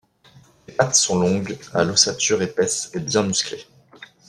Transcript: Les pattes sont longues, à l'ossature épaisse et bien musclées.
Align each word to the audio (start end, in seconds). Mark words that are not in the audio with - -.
Les 0.67 0.73
pattes 0.73 0.95
sont 0.95 1.19
longues, 1.19 1.55
à 1.75 1.83
l'ossature 1.83 2.41
épaisse 2.41 2.89
et 2.95 2.99
bien 3.01 3.21
musclées. 3.21 3.67